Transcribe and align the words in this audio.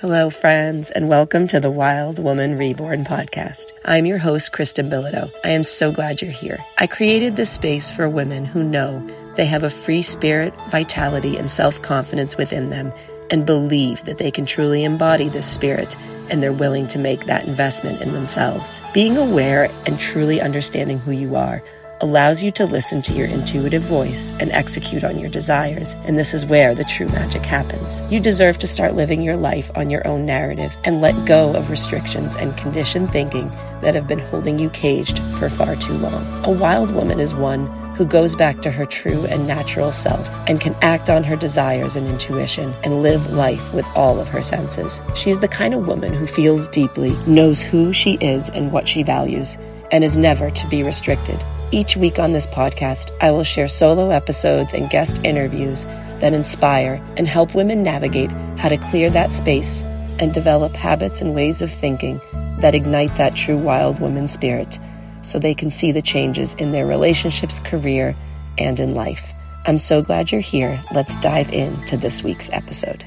Hello, 0.00 0.28
friends, 0.28 0.90
and 0.90 1.08
welcome 1.08 1.46
to 1.46 1.58
the 1.58 1.70
Wild 1.70 2.18
Woman 2.18 2.58
Reborn 2.58 3.04
podcast. 3.04 3.72
I'm 3.82 4.04
your 4.04 4.18
host, 4.18 4.52
Kristen 4.52 4.90
Bilodeau. 4.90 5.32
I 5.42 5.52
am 5.52 5.64
so 5.64 5.90
glad 5.90 6.20
you're 6.20 6.30
here. 6.30 6.62
I 6.76 6.86
created 6.86 7.34
this 7.34 7.50
space 7.50 7.90
for 7.90 8.06
women 8.06 8.44
who 8.44 8.62
know 8.62 9.02
they 9.36 9.46
have 9.46 9.62
a 9.62 9.70
free 9.70 10.02
spirit, 10.02 10.52
vitality, 10.70 11.38
and 11.38 11.50
self 11.50 11.80
confidence 11.80 12.36
within 12.36 12.68
them 12.68 12.92
and 13.30 13.46
believe 13.46 14.04
that 14.04 14.18
they 14.18 14.30
can 14.30 14.44
truly 14.44 14.84
embody 14.84 15.30
this 15.30 15.50
spirit 15.50 15.96
and 16.28 16.42
they're 16.42 16.52
willing 16.52 16.88
to 16.88 16.98
make 16.98 17.24
that 17.24 17.46
investment 17.46 18.02
in 18.02 18.12
themselves. 18.12 18.82
Being 18.92 19.16
aware 19.16 19.70
and 19.86 19.98
truly 19.98 20.42
understanding 20.42 20.98
who 20.98 21.12
you 21.12 21.36
are 21.36 21.62
allows 22.00 22.42
you 22.42 22.50
to 22.52 22.66
listen 22.66 23.02
to 23.02 23.12
your 23.12 23.26
intuitive 23.26 23.82
voice 23.82 24.32
and 24.38 24.52
execute 24.52 25.04
on 25.04 25.18
your 25.18 25.30
desires. 25.30 25.94
And 26.04 26.18
this 26.18 26.34
is 26.34 26.46
where 26.46 26.74
the 26.74 26.84
true 26.84 27.08
magic 27.08 27.42
happens. 27.42 28.00
You 28.12 28.20
deserve 28.20 28.58
to 28.58 28.66
start 28.66 28.94
living 28.94 29.22
your 29.22 29.36
life 29.36 29.70
on 29.76 29.90
your 29.90 30.06
own 30.06 30.26
narrative 30.26 30.76
and 30.84 31.00
let 31.00 31.26
go 31.26 31.54
of 31.54 31.70
restrictions 31.70 32.36
and 32.36 32.56
conditioned 32.56 33.10
thinking 33.10 33.48
that 33.82 33.94
have 33.94 34.08
been 34.08 34.18
holding 34.18 34.58
you 34.58 34.70
caged 34.70 35.18
for 35.38 35.48
far 35.48 35.76
too 35.76 35.94
long. 35.94 36.26
A 36.44 36.50
wild 36.50 36.90
woman 36.90 37.20
is 37.20 37.34
one 37.34 37.66
who 37.96 38.04
goes 38.04 38.36
back 38.36 38.60
to 38.60 38.70
her 38.70 38.84
true 38.84 39.24
and 39.24 39.46
natural 39.46 39.90
self 39.90 40.28
and 40.46 40.60
can 40.60 40.76
act 40.82 41.08
on 41.08 41.24
her 41.24 41.34
desires 41.36 41.96
and 41.96 42.06
intuition 42.06 42.74
and 42.84 43.02
live 43.02 43.32
life 43.32 43.72
with 43.72 43.86
all 43.94 44.20
of 44.20 44.28
her 44.28 44.42
senses. 44.42 45.00
She 45.14 45.30
is 45.30 45.40
the 45.40 45.48
kind 45.48 45.72
of 45.72 45.88
woman 45.88 46.12
who 46.12 46.26
feels 46.26 46.68
deeply, 46.68 47.12
knows 47.26 47.62
who 47.62 47.94
she 47.94 48.18
is 48.20 48.50
and 48.50 48.70
what 48.70 48.86
she 48.86 49.02
values, 49.02 49.56
and 49.90 50.04
is 50.04 50.18
never 50.18 50.50
to 50.50 50.66
be 50.68 50.82
restricted. 50.82 51.42
Each 51.72 51.96
week 51.96 52.20
on 52.20 52.32
this 52.32 52.46
podcast, 52.46 53.10
I 53.20 53.32
will 53.32 53.42
share 53.42 53.66
solo 53.66 54.10
episodes 54.10 54.72
and 54.72 54.88
guest 54.88 55.24
interviews 55.24 55.84
that 56.20 56.32
inspire 56.32 57.02
and 57.16 57.26
help 57.26 57.56
women 57.56 57.82
navigate 57.82 58.30
how 58.56 58.68
to 58.68 58.76
clear 58.76 59.10
that 59.10 59.32
space 59.32 59.82
and 60.20 60.32
develop 60.32 60.72
habits 60.74 61.20
and 61.20 61.34
ways 61.34 61.62
of 61.62 61.70
thinking 61.70 62.20
that 62.60 62.76
ignite 62.76 63.10
that 63.16 63.34
true 63.34 63.58
wild 63.58 64.00
woman 64.00 64.28
spirit 64.28 64.78
so 65.22 65.38
they 65.38 65.54
can 65.54 65.70
see 65.70 65.90
the 65.90 66.00
changes 66.00 66.54
in 66.54 66.70
their 66.70 66.86
relationships, 66.86 67.58
career, 67.58 68.14
and 68.58 68.78
in 68.78 68.94
life. 68.94 69.32
I'm 69.66 69.78
so 69.78 70.00
glad 70.00 70.30
you're 70.30 70.40
here. 70.40 70.80
Let's 70.94 71.20
dive 71.20 71.52
into 71.52 71.96
this 71.96 72.22
week's 72.22 72.48
episode. 72.50 73.04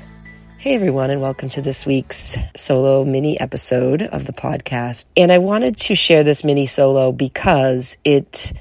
Hey 0.59 0.75
everyone, 0.75 1.09
and 1.09 1.21
welcome 1.21 1.47
to 1.51 1.61
this 1.61 1.85
week's 1.85 2.35
solo 2.53 3.05
mini 3.05 3.39
episode 3.39 4.01
of 4.01 4.25
the 4.25 4.33
podcast. 4.33 5.05
And 5.15 5.31
I 5.31 5.37
wanted 5.37 5.77
to 5.77 5.95
share 5.95 6.25
this 6.25 6.43
mini 6.43 6.65
solo 6.65 7.13
because 7.13 7.95
it 8.03 8.51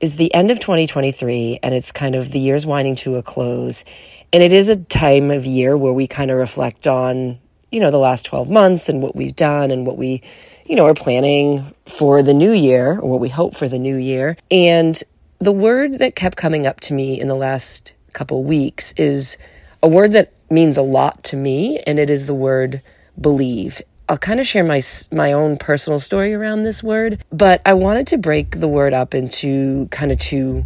is 0.00 0.16
the 0.16 0.32
end 0.32 0.50
of 0.50 0.58
2023 0.58 1.58
and 1.62 1.74
it's 1.74 1.92
kind 1.92 2.14
of 2.14 2.30
the 2.30 2.40
year's 2.40 2.64
winding 2.64 2.94
to 2.96 3.16
a 3.16 3.22
close. 3.22 3.84
And 4.32 4.42
it 4.42 4.52
is 4.52 4.70
a 4.70 4.76
time 4.76 5.30
of 5.30 5.44
year 5.44 5.76
where 5.76 5.92
we 5.92 6.06
kind 6.06 6.30
of 6.30 6.38
reflect 6.38 6.86
on, 6.86 7.38
you 7.70 7.80
know, 7.80 7.90
the 7.90 7.98
last 7.98 8.24
12 8.24 8.48
months 8.48 8.88
and 8.88 9.02
what 9.02 9.14
we've 9.14 9.36
done 9.36 9.70
and 9.70 9.86
what 9.86 9.98
we, 9.98 10.22
you 10.64 10.76
know, 10.76 10.86
are 10.86 10.94
planning 10.94 11.74
for 11.84 12.22
the 12.22 12.32
new 12.32 12.52
year 12.52 12.98
or 12.98 13.10
what 13.10 13.20
we 13.20 13.28
hope 13.28 13.54
for 13.54 13.68
the 13.68 13.78
new 13.78 13.96
year. 13.96 14.38
And 14.50 14.98
the 15.40 15.52
word 15.52 15.98
that 15.98 16.16
kept 16.16 16.38
coming 16.38 16.66
up 16.66 16.80
to 16.80 16.94
me 16.94 17.20
in 17.20 17.28
the 17.28 17.36
last 17.36 17.92
couple 18.14 18.44
weeks 18.44 18.94
is 18.96 19.36
a 19.82 19.88
word 19.88 20.12
that 20.12 20.32
means 20.50 20.76
a 20.76 20.82
lot 20.82 21.22
to 21.24 21.36
me, 21.36 21.78
and 21.86 21.98
it 21.98 22.10
is 22.10 22.26
the 22.26 22.34
word 22.34 22.82
believe. 23.20 23.82
I'll 24.08 24.18
kind 24.18 24.40
of 24.40 24.46
share 24.46 24.64
my 24.64 24.80
my 25.12 25.32
own 25.32 25.58
personal 25.58 26.00
story 26.00 26.32
around 26.32 26.62
this 26.62 26.82
word, 26.82 27.22
but 27.30 27.60
I 27.66 27.74
wanted 27.74 28.06
to 28.08 28.18
break 28.18 28.58
the 28.60 28.68
word 28.68 28.94
up 28.94 29.14
into 29.14 29.86
kind 29.90 30.10
of 30.10 30.18
two 30.18 30.64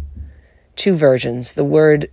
two 0.75 0.93
versions. 0.93 1.53
The 1.53 1.65
word 1.65 2.09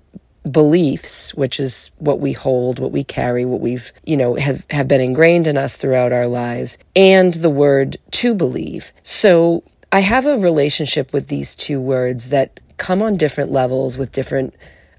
beliefs, 0.51 1.35
which 1.35 1.61
is 1.61 1.91
what 1.99 2.19
we 2.19 2.33
hold, 2.33 2.79
what 2.79 2.93
we 2.93 3.05
carry, 3.05 3.45
what 3.45 3.61
we've, 3.61 3.93
you 4.05 4.17
know, 4.17 4.37
have, 4.37 4.65
have 4.71 4.89
been 4.89 5.01
ingrained 5.01 5.47
in 5.47 5.59
us 5.59 5.77
throughout 5.77 6.13
our 6.13 6.27
lives, 6.27 6.79
and 6.97 7.35
the 7.35 7.51
word 7.51 7.97
to 8.13 8.35
believe. 8.35 8.93
So 9.03 9.63
I 9.93 10.01
have 10.01 10.27
a 10.27 10.39
relationship 10.39 11.13
with 11.13 11.29
these 11.29 11.55
two 11.55 11.81
words 11.81 12.29
that 12.29 12.59
come 12.77 13.03
on 13.03 13.17
different 13.17 13.53
levels 13.53 13.99
with 13.99 14.13
different 14.13 14.55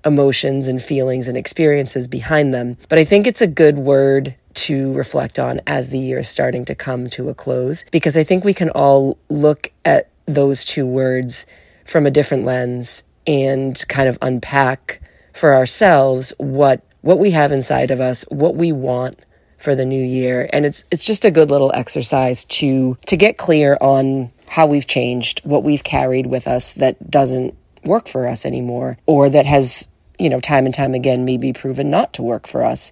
emotions 0.05 0.67
and 0.67 0.81
feelings 0.81 1.27
and 1.27 1.37
experiences 1.37 2.07
behind 2.07 2.53
them. 2.53 2.77
But 2.89 2.99
I 2.99 3.03
think 3.03 3.27
it's 3.27 3.41
a 3.41 3.47
good 3.47 3.77
word 3.77 4.35
to 4.53 4.93
reflect 4.93 5.39
on 5.39 5.61
as 5.65 5.89
the 5.89 5.99
year 5.99 6.19
is 6.19 6.29
starting 6.29 6.65
to 6.65 6.75
come 6.75 7.09
to 7.11 7.29
a 7.29 7.33
close 7.33 7.85
because 7.91 8.17
I 8.17 8.23
think 8.23 8.43
we 8.43 8.53
can 8.53 8.69
all 8.69 9.17
look 9.29 9.71
at 9.85 10.09
those 10.25 10.65
two 10.65 10.85
words 10.85 11.45
from 11.85 12.05
a 12.05 12.11
different 12.11 12.45
lens 12.45 13.03
and 13.27 13.81
kind 13.87 14.09
of 14.09 14.17
unpack 14.21 15.01
for 15.33 15.53
ourselves 15.53 16.33
what 16.37 16.81
what 17.01 17.17
we 17.17 17.31
have 17.31 17.51
inside 17.51 17.89
of 17.89 17.99
us, 17.99 18.23
what 18.29 18.55
we 18.55 18.71
want 18.71 19.19
for 19.57 19.73
the 19.73 19.85
new 19.85 20.03
year. 20.03 20.49
And 20.51 20.65
it's 20.65 20.83
it's 20.91 21.05
just 21.05 21.25
a 21.25 21.31
good 21.31 21.49
little 21.49 21.71
exercise 21.73 22.45
to 22.45 22.97
to 23.07 23.15
get 23.15 23.37
clear 23.37 23.77
on 23.79 24.31
how 24.47 24.67
we've 24.67 24.87
changed, 24.87 25.41
what 25.43 25.63
we've 25.63 25.83
carried 25.83 26.27
with 26.27 26.47
us 26.47 26.73
that 26.73 27.09
doesn't 27.09 27.55
work 27.85 28.07
for 28.07 28.27
us 28.27 28.45
anymore 28.45 28.97
or 29.05 29.29
that 29.29 29.45
has 29.45 29.87
you 30.21 30.29
know, 30.29 30.39
time 30.39 30.67
and 30.67 30.73
time 30.73 30.93
again 30.93 31.25
may 31.25 31.37
be 31.37 31.51
proven 31.51 31.89
not 31.89 32.13
to 32.13 32.21
work 32.21 32.47
for 32.47 32.63
us. 32.63 32.91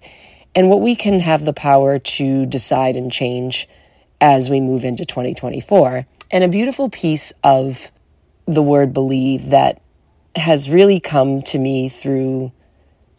And 0.56 0.68
what 0.68 0.80
we 0.80 0.96
can 0.96 1.20
have 1.20 1.44
the 1.44 1.52
power 1.52 2.00
to 2.00 2.44
decide 2.44 2.96
and 2.96 3.12
change 3.12 3.68
as 4.20 4.50
we 4.50 4.58
move 4.60 4.84
into 4.84 5.04
2024. 5.04 6.06
And 6.32 6.42
a 6.42 6.48
beautiful 6.48 6.90
piece 6.90 7.32
of 7.44 7.92
the 8.46 8.62
word 8.62 8.92
believe 8.92 9.50
that 9.50 9.80
has 10.34 10.68
really 10.68 10.98
come 10.98 11.42
to 11.42 11.58
me 11.58 11.88
through 11.88 12.50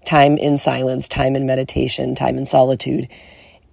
time 0.05 0.37
in 0.37 0.57
silence, 0.57 1.07
time 1.07 1.37
in 1.37 1.45
meditation, 1.45 2.13
time 2.13 2.37
in 2.37 2.45
solitude 2.45 3.07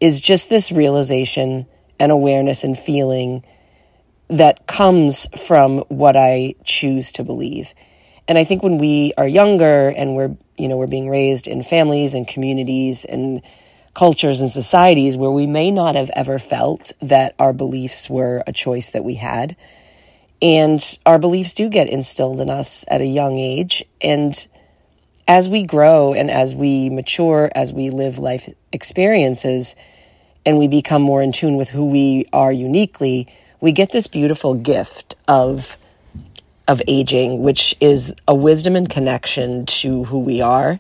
is 0.01 0.21
just 0.21 0.49
this 0.49 0.71
realization 0.71 1.67
and 1.99 2.13
awareness 2.13 2.63
and 2.63 2.79
feeling 2.79 3.45
that 4.29 4.69
comes 4.69 5.27
from 5.37 5.79
what 5.89 6.17
I 6.17 6.55
choose 6.63 7.11
to 7.13 7.25
believe. 7.25 7.75
And 8.29 8.37
I 8.37 8.45
think 8.45 8.63
when 8.63 8.77
we 8.79 9.15
are 9.17 9.27
younger 9.27 9.89
and 9.89 10.15
we're, 10.15 10.37
you 10.59 10.69
know, 10.69 10.77
we're 10.77 10.87
being 10.87 11.09
raised 11.09 11.47
in 11.47 11.63
families 11.63 12.13
and 12.13 12.29
communities 12.29 13.07
and 13.07 13.43
cultures 13.95 14.43
and 14.43 14.51
societies 14.51 15.17
where 15.17 15.31
we 15.31 15.47
may 15.47 15.71
not 15.71 15.97
have 15.97 16.11
ever 16.15 16.39
felt 16.39 16.93
that 17.01 17.35
our 17.39 17.55
beliefs 17.55 18.09
were 18.09 18.45
a 18.47 18.53
choice 18.53 18.91
that 18.91 19.03
we 19.03 19.15
had. 19.15 19.57
And 20.43 20.81
our 21.07 21.19
beliefs 21.19 21.55
do 21.55 21.69
get 21.69 21.89
instilled 21.89 22.41
in 22.41 22.51
us 22.51 22.85
at 22.87 23.01
a 23.01 23.07
young 23.07 23.39
age. 23.39 23.83
And 24.01 24.47
as 25.27 25.49
we 25.49 25.63
grow 25.63 26.13
and 26.13 26.31
as 26.31 26.55
we 26.55 26.91
mature, 26.91 27.51
as 27.55 27.73
we 27.73 27.91
live 27.91 28.19
life 28.19 28.49
experiences, 28.73 29.75
and 30.47 30.59
we 30.59 30.69
become 30.69 31.03
more 31.03 31.21
in 31.21 31.33
tune 31.33 31.57
with 31.57 31.69
who 31.69 31.87
we 31.87 32.25
are 32.33 32.53
uniquely, 32.53 33.27
we 33.61 33.73
get 33.73 33.91
this 33.91 34.07
beautiful 34.07 34.55
gift 34.55 35.17
of 35.27 35.77
of 36.69 36.83
aging, 36.87 37.43
which 37.43 37.75
is 37.81 38.15
a 38.29 38.35
wisdom 38.35 38.77
and 38.77 38.89
connection 38.89 39.67
to 39.67 40.05
who 40.05 40.19
we 40.19 40.41
are 40.41 40.79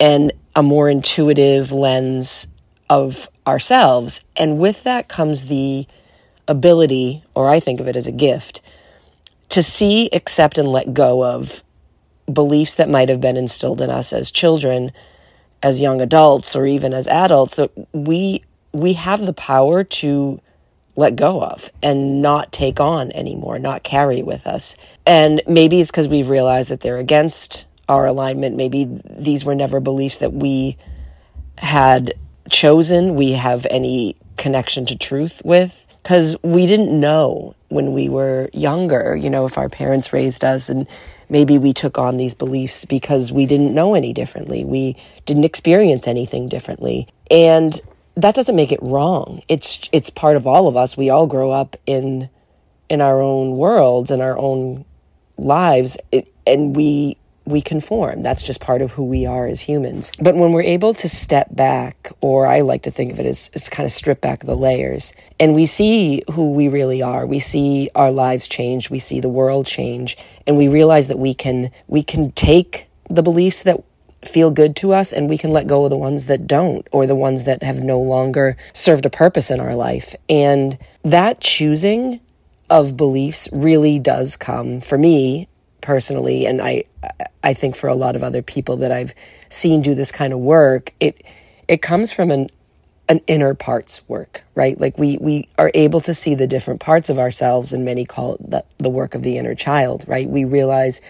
and 0.00 0.32
a 0.56 0.62
more 0.62 0.88
intuitive 0.88 1.70
lens 1.70 2.48
of 2.88 3.28
ourselves. 3.46 4.22
And 4.34 4.58
with 4.58 4.82
that 4.84 5.08
comes 5.08 5.44
the 5.44 5.86
ability, 6.48 7.22
or 7.34 7.48
I 7.48 7.60
think 7.60 7.80
of 7.80 7.86
it 7.86 7.96
as 7.96 8.06
a 8.06 8.12
gift, 8.12 8.62
to 9.50 9.62
see, 9.62 10.08
accept, 10.12 10.58
and 10.58 10.66
let 10.66 10.94
go 10.94 11.24
of 11.24 11.62
beliefs 12.32 12.74
that 12.74 12.88
might 12.88 13.08
have 13.08 13.20
been 13.20 13.36
instilled 13.36 13.80
in 13.80 13.90
us 13.90 14.12
as 14.12 14.30
children, 14.30 14.90
as 15.62 15.80
young 15.80 16.00
adults, 16.00 16.56
or 16.56 16.66
even 16.66 16.94
as 16.94 17.06
adults 17.06 17.56
that 17.56 17.70
we 17.92 18.42
we 18.72 18.92
have 18.92 19.20
the 19.20 19.32
power 19.32 19.82
to 19.82 20.40
let 21.00 21.16
go 21.16 21.42
of 21.42 21.70
and 21.82 22.22
not 22.22 22.52
take 22.52 22.78
on 22.78 23.10
anymore, 23.12 23.58
not 23.58 23.82
carry 23.82 24.22
with 24.22 24.46
us. 24.46 24.76
And 25.06 25.42
maybe 25.48 25.80
it's 25.80 25.90
because 25.90 26.06
we've 26.06 26.28
realized 26.28 26.70
that 26.70 26.82
they're 26.82 26.98
against 26.98 27.66
our 27.88 28.06
alignment. 28.06 28.54
Maybe 28.54 28.86
these 29.04 29.44
were 29.44 29.54
never 29.54 29.80
beliefs 29.80 30.18
that 30.18 30.32
we 30.32 30.76
had 31.58 32.14
chosen, 32.50 33.14
we 33.14 33.32
have 33.32 33.66
any 33.70 34.16
connection 34.36 34.86
to 34.86 34.96
truth 34.96 35.42
with. 35.44 35.86
Because 36.02 36.36
we 36.42 36.66
didn't 36.66 36.98
know 36.98 37.54
when 37.68 37.92
we 37.92 38.08
were 38.08 38.48
younger, 38.54 39.14
you 39.14 39.28
know, 39.28 39.44
if 39.44 39.58
our 39.58 39.68
parents 39.68 40.14
raised 40.14 40.44
us 40.44 40.70
and 40.70 40.88
maybe 41.28 41.58
we 41.58 41.74
took 41.74 41.98
on 41.98 42.16
these 42.16 42.34
beliefs 42.34 42.86
because 42.86 43.30
we 43.30 43.44
didn't 43.44 43.74
know 43.74 43.94
any 43.94 44.14
differently. 44.14 44.64
We 44.64 44.96
didn't 45.26 45.44
experience 45.44 46.08
anything 46.08 46.48
differently. 46.48 47.06
And 47.30 47.78
that 48.20 48.34
doesn't 48.34 48.56
make 48.56 48.72
it 48.72 48.80
wrong. 48.82 49.42
It's 49.48 49.88
it's 49.92 50.10
part 50.10 50.36
of 50.36 50.46
all 50.46 50.68
of 50.68 50.76
us. 50.76 50.96
We 50.96 51.10
all 51.10 51.26
grow 51.26 51.50
up 51.50 51.76
in 51.86 52.28
in 52.88 53.00
our 53.00 53.20
own 53.20 53.56
worlds 53.56 54.10
and 54.10 54.20
our 54.22 54.36
own 54.36 54.84
lives 55.38 55.96
it, 56.12 56.32
and 56.46 56.74
we 56.76 57.16
we 57.46 57.60
conform. 57.60 58.22
That's 58.22 58.42
just 58.42 58.60
part 58.60 58.80
of 58.82 58.92
who 58.92 59.04
we 59.04 59.26
are 59.26 59.46
as 59.46 59.60
humans. 59.60 60.12
But 60.20 60.36
when 60.36 60.52
we're 60.52 60.62
able 60.62 60.94
to 60.94 61.08
step 61.08 61.48
back, 61.50 62.12
or 62.20 62.46
I 62.46 62.60
like 62.60 62.82
to 62.82 62.90
think 62.90 63.12
of 63.12 63.18
it 63.18 63.26
as, 63.26 63.50
as 63.54 63.68
kind 63.68 63.86
of 63.86 63.92
strip 63.92 64.20
back 64.20 64.40
the 64.40 64.56
layers, 64.56 65.12
and 65.40 65.54
we 65.54 65.66
see 65.66 66.22
who 66.30 66.52
we 66.52 66.68
really 66.68 67.02
are, 67.02 67.26
we 67.26 67.38
see 67.40 67.90
our 67.94 68.12
lives 68.12 68.46
change, 68.46 68.90
we 68.90 68.98
see 68.98 69.20
the 69.20 69.28
world 69.28 69.66
change, 69.66 70.16
and 70.46 70.56
we 70.56 70.68
realize 70.68 71.08
that 71.08 71.18
we 71.18 71.34
can 71.34 71.70
we 71.88 72.02
can 72.02 72.30
take 72.32 72.88
the 73.08 73.22
beliefs 73.22 73.62
that 73.64 73.82
feel 74.24 74.50
good 74.50 74.76
to 74.76 74.92
us 74.92 75.12
and 75.12 75.28
we 75.28 75.38
can 75.38 75.50
let 75.50 75.66
go 75.66 75.84
of 75.84 75.90
the 75.90 75.96
ones 75.96 76.26
that 76.26 76.46
don't 76.46 76.86
or 76.92 77.06
the 77.06 77.14
ones 77.14 77.44
that 77.44 77.62
have 77.62 77.82
no 77.82 77.98
longer 77.98 78.56
served 78.72 79.06
a 79.06 79.10
purpose 79.10 79.50
in 79.50 79.60
our 79.60 79.74
life. 79.74 80.14
And 80.28 80.78
that 81.02 81.40
choosing 81.40 82.20
of 82.68 82.96
beliefs 82.96 83.48
really 83.52 83.98
does 83.98 84.36
come 84.36 84.80
for 84.80 84.96
me 84.96 85.48
personally 85.80 86.46
and 86.46 86.60
I 86.60 86.84
I 87.42 87.54
think 87.54 87.74
for 87.74 87.88
a 87.88 87.94
lot 87.94 88.14
of 88.14 88.22
other 88.22 88.42
people 88.42 88.76
that 88.78 88.92
I've 88.92 89.14
seen 89.48 89.82
do 89.82 89.94
this 89.94 90.12
kind 90.12 90.32
of 90.32 90.38
work 90.38 90.92
it 91.00 91.24
it 91.66 91.82
comes 91.82 92.12
from 92.12 92.30
an 92.30 92.50
an 93.08 93.20
inner 93.26 93.54
parts 93.54 94.06
work 94.06 94.44
right 94.54 94.78
like 94.78 94.98
we 94.98 95.16
we 95.18 95.48
are 95.58 95.70
able 95.74 96.00
to 96.02 96.14
see 96.14 96.34
the 96.34 96.46
different 96.46 96.80
parts 96.80 97.08
of 97.08 97.18
ourselves 97.18 97.72
and 97.72 97.84
many 97.84 98.04
call 98.04 98.34
it 98.34 98.50
the, 98.50 98.64
the 98.78 98.90
work 98.90 99.14
of 99.14 99.22
the 99.22 99.36
inner 99.36 99.54
child 99.54 100.04
right 100.06 100.28
we 100.28 100.44
realize 100.44 101.00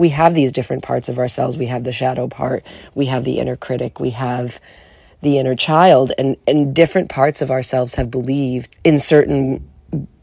we 0.00 0.08
have 0.08 0.34
these 0.34 0.50
different 0.50 0.82
parts 0.82 1.10
of 1.10 1.18
ourselves. 1.18 1.58
We 1.58 1.66
have 1.66 1.84
the 1.84 1.92
shadow 1.92 2.26
part, 2.26 2.64
we 2.94 3.06
have 3.06 3.22
the 3.24 3.38
inner 3.38 3.54
critic, 3.54 4.00
we 4.00 4.10
have 4.10 4.58
the 5.20 5.36
inner 5.36 5.54
child, 5.54 6.10
and, 6.16 6.38
and 6.46 6.74
different 6.74 7.10
parts 7.10 7.42
of 7.42 7.50
ourselves 7.50 7.96
have 7.96 8.10
believed 8.10 8.78
in 8.82 8.98
certain 8.98 9.68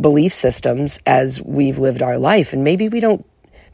belief 0.01 0.33
systems 0.33 0.99
as 1.05 1.39
we've 1.39 1.77
lived 1.77 2.01
our 2.01 2.17
life. 2.17 2.53
And 2.53 2.63
maybe 2.63 2.89
we 2.89 2.99
don't, 2.99 3.23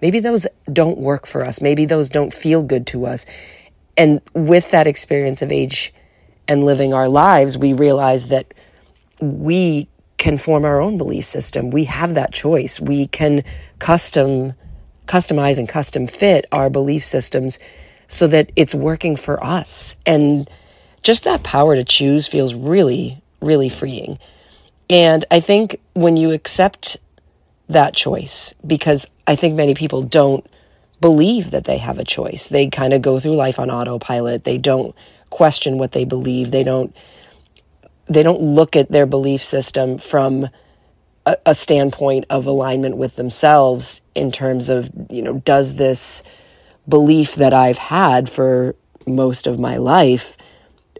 maybe 0.01 0.19
those 0.19 0.45
don't 0.73 0.97
work 0.97 1.25
for 1.25 1.41
us. 1.41 1.61
Maybe 1.61 1.85
those 1.85 2.09
don't 2.09 2.33
feel 2.33 2.63
good 2.63 2.85
to 2.87 3.05
us. 3.05 3.25
And 3.95 4.19
with 4.33 4.71
that 4.71 4.87
experience 4.87 5.41
of 5.41 5.53
age 5.53 5.93
and 6.49 6.65
living 6.65 6.93
our 6.93 7.07
lives, 7.07 7.57
we 7.57 7.71
realize 7.71 8.27
that 8.27 8.53
we 9.21 9.87
can 10.17 10.37
form 10.37 10.65
our 10.65 10.81
own 10.81 10.97
belief 10.97 11.23
system. 11.23 11.69
We 11.69 11.85
have 11.85 12.13
that 12.15 12.33
choice. 12.33 12.77
We 12.77 13.07
can 13.07 13.45
custom 13.79 14.55
customize 15.07 15.57
and 15.57 15.67
custom 15.67 16.07
fit 16.07 16.45
our 16.51 16.69
belief 16.69 17.03
systems 17.03 17.59
so 18.07 18.27
that 18.27 18.51
it's 18.55 18.75
working 18.75 19.15
for 19.15 19.43
us. 19.43 19.95
And 20.05 20.49
just 21.01 21.23
that 21.23 21.43
power 21.43 21.75
to 21.75 21.83
choose 21.83 22.27
feels 22.27 22.53
really, 22.53 23.21
really 23.41 23.69
freeing. 23.69 24.19
And 24.89 25.25
I 25.31 25.39
think 25.39 25.79
when 25.93 26.17
you 26.17 26.31
accept 26.31 26.97
that 27.69 27.95
choice, 27.95 28.53
because 28.65 29.09
I 29.25 29.35
think 29.35 29.55
many 29.55 29.73
people 29.73 30.03
don't 30.03 30.45
believe 31.01 31.51
that 31.51 31.65
they 31.65 31.77
have 31.77 31.99
a 31.99 32.03
choice, 32.05 32.47
they 32.47 32.67
kind 32.67 32.93
of 32.93 33.01
go 33.01 33.19
through 33.19 33.35
life 33.35 33.59
on 33.59 33.69
autopilot. 33.69 34.43
They 34.43 34.57
don't 34.57 34.95
question 35.29 35.77
what 35.77 35.91
they 35.91 36.05
believe. 36.05 36.51
They 36.51 36.63
don't 36.63 36.95
they 38.05 38.21
don't 38.21 38.41
look 38.41 38.75
at 38.75 38.91
their 38.91 39.05
belief 39.05 39.43
system 39.43 39.97
from 39.97 40.49
a, 41.25 41.37
a 41.45 41.53
standpoint 41.53 42.25
of 42.29 42.45
alignment 42.45 42.97
with 42.97 43.15
themselves 43.15 44.01
in 44.15 44.31
terms 44.31 44.69
of, 44.69 44.89
you 45.09 45.21
know, 45.21 45.39
does 45.39 45.75
this 45.75 46.23
belief 46.87 47.35
that 47.35 47.53
I've 47.53 47.77
had 47.77 48.29
for 48.29 48.75
most 49.05 49.47
of 49.47 49.59
my 49.59 49.77
life, 49.77 50.37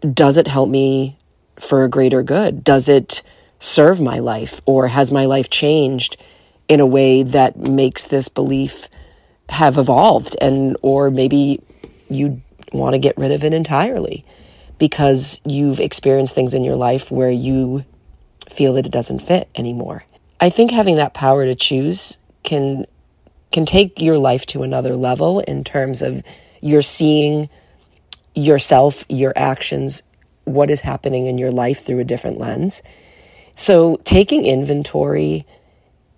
does 0.01 0.37
it 0.37 0.47
help 0.47 0.69
me 0.69 1.17
for 1.59 1.83
a 1.83 1.89
greater 1.89 2.23
good? 2.23 2.63
Does 2.63 2.89
it 2.89 3.21
serve 3.59 4.01
my 4.01 4.19
life? 4.19 4.61
Or 4.65 4.87
has 4.87 5.11
my 5.11 5.25
life 5.25 5.49
changed 5.49 6.17
in 6.67 6.79
a 6.79 6.85
way 6.85 7.23
that 7.23 7.57
makes 7.57 8.05
this 8.05 8.27
belief 8.27 8.87
have 9.49 9.77
evolved? 9.77 10.35
And, 10.41 10.77
or 10.81 11.09
maybe 11.09 11.61
you 12.09 12.41
want 12.71 12.93
to 12.93 12.99
get 12.99 13.17
rid 13.17 13.31
of 13.31 13.43
it 13.43 13.53
entirely 13.53 14.25
because 14.77 15.39
you've 15.45 15.79
experienced 15.79 16.35
things 16.35 16.53
in 16.53 16.63
your 16.63 16.75
life 16.75 17.11
where 17.11 17.31
you 17.31 17.85
feel 18.49 18.73
that 18.73 18.85
it 18.85 18.91
doesn't 18.91 19.19
fit 19.19 19.49
anymore. 19.55 20.03
I 20.43 20.49
think 20.49 20.71
having 20.71 20.97
that 20.97 21.13
power 21.13 21.45
to 21.45 21.55
choose 21.55 22.17
can 22.43 22.85
can 23.53 23.65
take 23.65 24.01
your 24.01 24.17
life 24.17 24.45
to 24.47 24.63
another 24.63 24.93
level 24.93 25.39
in 25.39 25.63
terms 25.63 26.01
of 26.01 26.21
you're 26.59 26.81
seeing 26.81 27.47
yourself, 28.35 29.05
your 29.07 29.31
actions, 29.37 30.03
what 30.43 30.69
is 30.69 30.81
happening 30.81 31.27
in 31.27 31.37
your 31.37 31.51
life 31.51 31.85
through 31.85 31.99
a 31.99 32.03
different 32.03 32.39
lens. 32.39 32.81
So 33.55 34.01
taking 34.03 34.45
inventory 34.45 35.47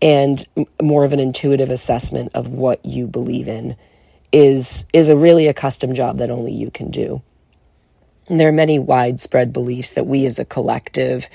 and 0.02 0.44
more 0.82 1.06
of 1.06 1.14
an 1.14 1.20
intuitive 1.20 1.70
assessment 1.70 2.32
of 2.34 2.48
what 2.48 2.84
you 2.84 3.06
believe 3.06 3.48
in 3.48 3.78
is 4.32 4.86
is 4.92 5.08
a 5.08 5.16
really 5.16 5.46
a 5.46 5.54
custom 5.54 5.94
job 5.94 6.18
that 6.18 6.32
only 6.32 6.52
you 6.52 6.72
can 6.72 6.90
do. 6.90 7.22
And 8.26 8.40
there 8.40 8.50
are 8.50 8.64
many 8.64 8.80
widespread 8.80 9.54
beliefs 9.54 9.92
that 9.92 10.08
we 10.08 10.26
as 10.26 10.40
a 10.40 10.46
collective 10.46 11.30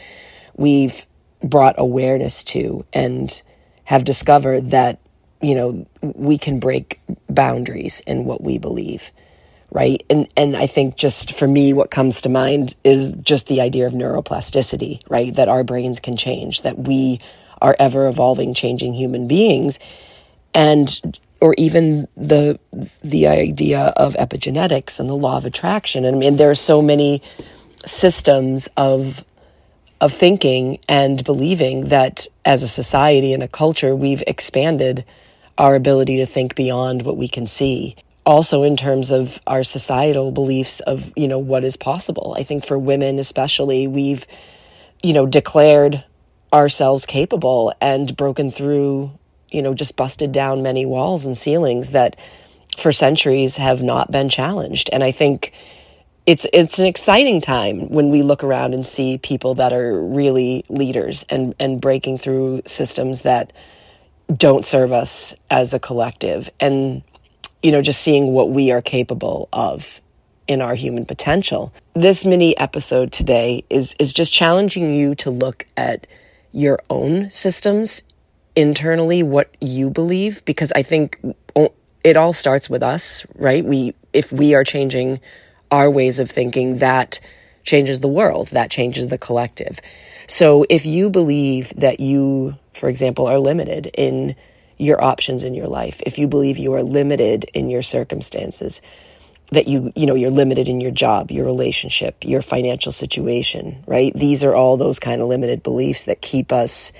we've 0.57 1.07
brought 1.43 1.75
awareness 1.79 2.45
to 2.45 2.85
and 2.93 3.43
have 3.85 4.05
discovered 4.05 4.71
that 4.71 4.99
you 5.41 5.55
know 5.55 5.87
we 6.03 6.39
can 6.39 6.61
break 6.61 7.01
boundaries 7.29 8.01
in 8.07 8.25
what 8.25 8.43
we 8.43 8.59
believe 8.59 9.11
right? 9.73 10.05
And 10.11 10.29
and 10.37 10.57
i 10.57 10.67
think 10.67 10.97
just 10.97 11.33
for 11.33 11.47
me 11.47 11.73
what 11.73 11.91
comes 11.91 12.21
to 12.23 12.29
mind 12.29 12.75
is 12.85 13.13
just 13.23 13.47
the 13.47 13.61
idea 13.61 13.87
of 13.87 13.93
neuroplasticity 13.93 15.01
right? 15.09 15.33
That 15.35 15.49
our 15.49 15.65
brains 15.65 16.01
can 16.01 16.17
change 16.17 16.63
that 16.63 16.79
we 16.79 17.21
are 17.63 17.77
ever 17.79 18.09
evolving 18.09 18.55
changing 18.55 18.95
human 18.95 19.29
beings. 19.29 19.79
And 20.55 21.19
or 21.41 21.55
even 21.57 22.09
the 22.17 22.59
the 23.03 23.27
idea 23.27 23.93
of 23.97 24.15
epigenetics 24.15 25.01
and 25.01 25.09
the 25.09 25.17
law 25.17 25.37
of 25.37 25.47
attraction. 25.47 26.05
And 26.05 26.17
i 26.17 26.19
mean 26.19 26.37
there 26.37 26.51
are 26.51 26.55
so 26.55 26.83
many 26.83 27.23
systems 27.87 28.69
of 28.77 29.25
of 30.01 30.13
thinking 30.13 30.79
and 30.89 31.23
believing 31.25 31.89
that 31.89 32.27
as 32.45 32.63
a 32.63 32.69
society 32.69 33.33
and 33.33 33.43
a 33.43 33.49
culture, 33.49 33.95
we've 33.95 34.23
expanded 34.27 35.05
our 35.59 35.75
ability 35.75 36.17
to 36.17 36.27
think 36.27 36.55
beyond 36.55 37.03
what 37.03 37.17
we 37.17 37.29
can 37.29 37.47
see. 37.47 37.97
Also, 38.25 38.63
in 38.63 38.77
terms 38.77 39.11
of 39.11 39.41
our 39.47 39.63
societal 39.63 40.33
beliefs 40.33 40.81
of, 40.81 41.13
you 41.17 41.29
know, 41.29 41.39
what 41.39 41.65
is 41.65 41.77
possible. 41.77 42.35
I 42.39 42.45
think 42.45 42.65
for 42.65 42.79
women, 42.79 43.19
especially, 43.19 43.87
we've, 43.87 44.27
you 45.03 45.13
know, 45.13 45.27
declared 45.27 46.05
ourselves 46.53 47.07
capable 47.07 47.75
and 47.81 48.17
broken 48.17 48.51
through, 48.51 49.11
you 49.51 49.63
know, 49.63 49.75
just 49.75 49.97
busted 49.97 50.33
down 50.33 50.63
many 50.63 50.87
walls 50.87 51.27
and 51.27 51.37
ceilings 51.37 51.91
that 51.91 52.19
for 52.79 52.93
centuries 52.93 53.57
have 53.57 53.83
not 53.83 54.11
been 54.11 54.29
challenged. 54.29 54.89
And 54.93 55.05
I 55.05 55.13
think 55.13 55.53
it's 56.31 56.47
it's 56.53 56.79
an 56.79 56.87
exciting 56.87 57.41
time 57.41 57.89
when 57.89 58.09
we 58.09 58.23
look 58.23 58.45
around 58.45 58.73
and 58.73 58.87
see 58.87 59.19
people 59.19 59.57
that 59.57 59.73
are 59.73 60.01
really 60.01 60.65
leaders 60.69 61.27
and 61.29 61.57
and 61.59 61.81
breaking 61.81 62.19
through 62.19 62.63
systems 62.67 63.23
that 63.23 63.53
don't 64.33 64.65
serve 64.65 64.93
us 64.93 65.35
as 65.51 65.75
a 65.75 65.81
collective 65.81 66.49
and 66.61 67.03
you 67.65 67.73
know 67.73 67.83
just 67.83 68.01
seeing 68.01 68.33
what 68.33 68.49
we 68.49 68.71
are 68.71 68.81
capable 68.81 69.49
of 69.53 70.01
in 70.47 70.61
our 70.61 70.77
human 70.77 71.05
potential. 71.05 71.75
This 71.95 72.25
mini 72.25 72.57
episode 72.57 73.11
today 73.11 73.65
is 73.69 73.97
is 73.99 74.13
just 74.13 74.33
challenging 74.33 74.95
you 74.95 75.17
to 75.17 75.31
look 75.33 75.67
at 75.77 76.07
your 76.53 76.79
own 76.89 77.29
systems 77.31 78.05
internally 78.55 79.25
what 79.25 79.53
you 79.61 79.91
believe 79.91 80.45
because 80.45 80.71
I 80.77 80.85
think 80.85 81.19
it 82.05 82.17
all 82.17 82.33
starts 82.33 82.71
with 82.71 82.85
us, 82.85 83.27
right? 83.35 83.65
We 83.65 83.95
if 84.13 84.31
we 84.31 84.55
are 84.55 84.63
changing 84.63 85.19
our 85.71 85.91
ways 85.91 86.19
of 86.19 86.31
thinking, 86.31 86.79
that 86.79 87.21
changes 87.65 88.01
the 88.01 88.09
world, 88.09 88.49
that 88.49 88.71
changes 88.71 89.09
the 89.09 89.19
collective. 89.19 89.81
So 90.27 90.65
if 90.71 90.87
you 90.87 91.11
believe 91.11 91.73
that 91.77 92.01
you, 92.01 92.57
for 92.73 92.89
example, 92.89 93.27
are 93.27 93.39
limited 93.39 93.91
in 93.95 94.37
your 94.79 95.03
options 95.03 95.45
in 95.45 95.55
your 95.55 95.67
life, 95.67 96.01
if 96.07 96.19
you 96.19 96.27
believe 96.27 96.57
you 96.57 96.73
are 96.75 96.83
limited 96.83 97.45
in 97.53 97.69
your 97.69 97.83
circumstances, 97.83 98.81
that 99.53 99.67
you, 99.67 99.93
you 99.97 100.07
know, 100.07 100.15
you're 100.15 100.31
limited 100.31 100.69
in 100.69 100.81
your 100.81 100.93
job, 100.93 101.31
your 101.31 101.45
relationship, 101.45 102.25
your 102.25 102.41
financial 102.41 102.93
situation, 102.93 103.83
right? 103.87 104.13
These 104.15 104.45
are 104.45 104.55
all 104.55 104.77
those 104.77 104.99
kind 104.99 105.21
of 105.21 105.29
limited 105.29 105.63
beliefs 105.63 106.05
that 106.05 106.23
keep 106.23 106.53
us 106.53 106.93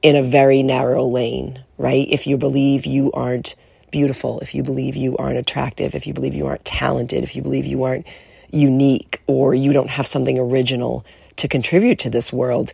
in 0.00 0.16
a 0.16 0.22
very 0.22 0.62
narrow 0.62 1.04
lane, 1.04 1.64
right? 1.76 2.06
If 2.08 2.26
you 2.26 2.38
believe 2.38 2.86
you 2.86 3.10
aren't 3.12 3.56
beautiful, 3.94 4.40
if 4.40 4.56
you 4.56 4.64
believe 4.64 4.96
you 4.96 5.16
aren't 5.18 5.38
attractive, 5.38 5.94
if 5.94 6.04
you 6.04 6.12
believe 6.12 6.34
you 6.34 6.48
aren't 6.48 6.64
talented, 6.64 7.22
if 7.22 7.36
you 7.36 7.42
believe 7.42 7.64
you 7.64 7.84
aren't 7.84 8.04
unique 8.50 9.22
or 9.28 9.54
you 9.54 9.72
don't 9.72 9.88
have 9.88 10.04
something 10.04 10.36
original 10.36 11.06
to 11.36 11.46
contribute 11.46 12.00
to 12.00 12.10
this 12.10 12.32
world, 12.32 12.72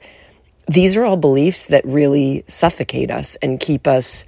these 0.66 0.96
are 0.96 1.04
all 1.04 1.18
beliefs 1.18 1.64
that 1.64 1.84
really 1.84 2.42
suffocate 2.48 3.10
us 3.10 3.36
and 3.42 3.60
keep 3.60 3.86
us 3.86 4.24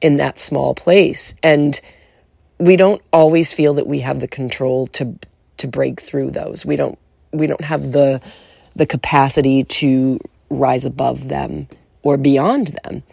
in 0.00 0.16
that 0.16 0.40
small 0.40 0.74
place. 0.74 1.36
And 1.40 1.80
we 2.58 2.74
don't 2.74 3.00
always 3.12 3.52
feel 3.52 3.74
that 3.74 3.86
we 3.86 4.00
have 4.00 4.18
the 4.18 4.26
control 4.26 4.88
to 4.88 5.16
to 5.58 5.68
break 5.68 6.00
through 6.00 6.32
those. 6.32 6.66
We 6.66 6.74
don't 6.74 6.98
we 7.30 7.46
don't 7.46 7.64
have 7.64 7.92
the 7.92 8.20
the 8.74 8.86
capacity 8.86 9.62
to 9.62 10.18
rise 10.50 10.84
above 10.84 11.28
them 11.28 11.68
or 12.02 12.16
beyond 12.16 12.76
them. 12.82 13.04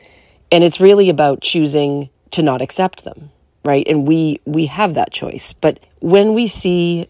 And 0.52 0.64
it's 0.64 0.80
really 0.82 1.10
about 1.12 1.42
choosing 1.42 2.10
to 2.32 2.42
not 2.42 2.62
accept 2.62 3.04
them, 3.04 3.32
right? 3.64 3.88
And 3.88 4.08
we 4.08 4.40
we 4.46 4.68
have 4.68 4.94
that 4.94 5.12
choice. 5.12 5.54
But 5.54 5.80
when 6.00 6.34
we 6.34 6.48
see 6.48 7.08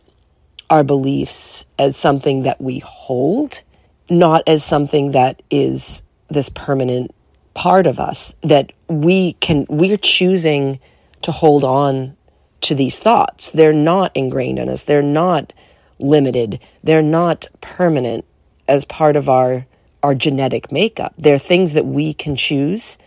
our 0.70 0.84
beliefs 0.84 1.66
as 1.78 1.96
something 1.96 2.44
that 2.44 2.62
we 2.62 2.80
hold, 2.80 3.62
not 4.10 4.44
as 4.48 4.64
something 4.64 5.12
that 5.12 5.42
is 5.50 6.02
this 6.30 6.50
permanent 6.50 7.14
part 7.54 7.86
of 7.86 8.00
us 8.00 8.34
that 8.42 8.72
we 8.88 9.34
can 9.34 9.66
we're 9.70 9.98
choosing 9.98 10.80
to 11.22 11.32
hold 11.32 11.64
on 11.64 12.16
to 12.62 12.76
these 12.76 13.00
thoughts. 13.00 13.50
They're 13.50 13.74
not 13.74 14.16
ingrained 14.16 14.60
in 14.60 14.70
us. 14.70 14.84
They're 14.84 15.02
not 15.02 15.54
limited. 16.00 16.60
They're 16.84 17.02
not 17.02 17.48
permanent 17.60 18.26
as 18.68 18.86
part 18.86 19.16
of 19.16 19.30
our 19.30 19.66
our 20.04 20.16
genetic 20.16 20.72
makeup. 20.72 21.14
They're 21.18 21.38
things 21.38 21.74
that 21.74 21.86
we 21.86 22.14
can 22.14 22.36
choose 22.36 22.98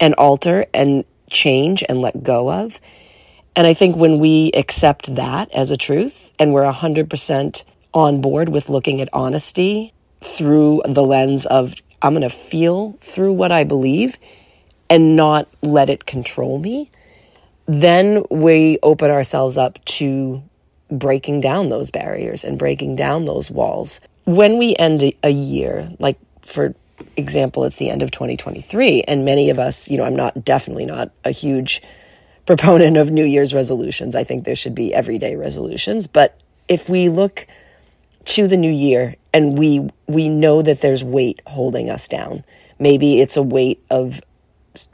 and 0.00 0.14
alter 0.14 0.66
and 0.72 1.04
change 1.34 1.84
and 1.88 2.00
let 2.00 2.22
go 2.22 2.50
of. 2.50 2.80
And 3.56 3.66
I 3.66 3.74
think 3.74 3.96
when 3.96 4.18
we 4.18 4.50
accept 4.54 5.14
that 5.14 5.50
as 5.52 5.70
a 5.70 5.76
truth 5.76 6.32
and 6.38 6.52
we're 6.52 6.70
100% 6.70 7.64
on 7.92 8.20
board 8.20 8.48
with 8.48 8.68
looking 8.68 9.00
at 9.00 9.08
honesty 9.12 9.92
through 10.20 10.82
the 10.86 11.02
lens 11.02 11.46
of 11.46 11.74
I'm 12.02 12.12
going 12.12 12.22
to 12.22 12.28
feel 12.28 12.98
through 13.00 13.32
what 13.32 13.52
I 13.52 13.64
believe 13.64 14.18
and 14.90 15.16
not 15.16 15.48
let 15.62 15.88
it 15.88 16.06
control 16.06 16.58
me, 16.58 16.90
then 17.66 18.24
we 18.30 18.78
open 18.82 19.10
ourselves 19.10 19.56
up 19.56 19.82
to 19.86 20.42
breaking 20.90 21.40
down 21.40 21.70
those 21.70 21.90
barriers 21.90 22.44
and 22.44 22.58
breaking 22.58 22.96
down 22.96 23.24
those 23.24 23.50
walls. 23.50 24.00
When 24.24 24.58
we 24.58 24.76
end 24.76 25.12
a 25.22 25.30
year, 25.30 25.90
like 25.98 26.18
for 26.44 26.74
example, 27.16 27.64
it's 27.64 27.76
the 27.76 27.90
end 27.90 28.02
of 28.02 28.10
2023, 28.10 29.02
and 29.02 29.24
many 29.24 29.50
of 29.50 29.58
us, 29.58 29.90
you 29.90 29.96
know, 29.96 30.04
I'm 30.04 30.16
not 30.16 30.44
definitely 30.44 30.86
not 30.86 31.10
a 31.24 31.30
huge 31.30 31.82
proponent 32.46 32.96
of 32.96 33.10
New 33.10 33.24
Year's 33.24 33.54
resolutions. 33.54 34.14
I 34.14 34.24
think 34.24 34.44
there 34.44 34.56
should 34.56 34.74
be 34.74 34.92
everyday 34.92 35.36
resolutions, 35.36 36.06
but 36.06 36.38
if 36.68 36.88
we 36.88 37.08
look 37.08 37.46
to 38.26 38.46
the 38.46 38.56
new 38.56 38.70
year 38.70 39.16
and 39.32 39.58
we 39.58 39.90
we 40.06 40.28
know 40.28 40.62
that 40.62 40.80
there's 40.80 41.04
weight 41.04 41.40
holding 41.46 41.90
us 41.90 42.08
down, 42.08 42.44
maybe 42.78 43.20
it's 43.20 43.36
a 43.36 43.42
weight 43.42 43.82
of 43.90 44.20